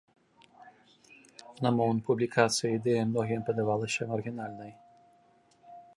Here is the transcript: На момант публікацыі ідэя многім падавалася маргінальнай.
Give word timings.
На 1.67 1.73
момант 1.79 2.01
публікацыі 2.09 2.73
ідэя 2.79 3.03
многім 3.13 3.41
падавалася 3.51 4.11
маргінальнай. 4.13 4.71